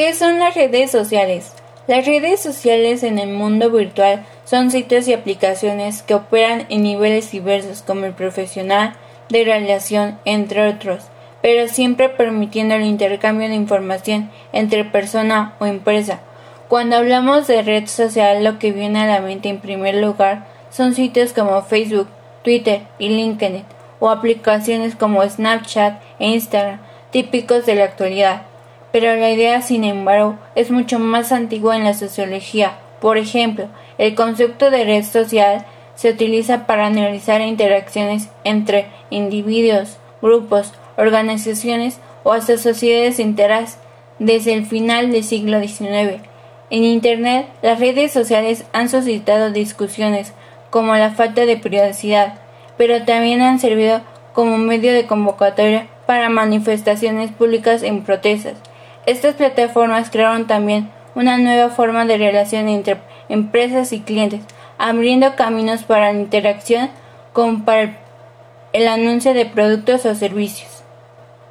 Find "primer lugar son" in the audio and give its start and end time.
19.60-20.94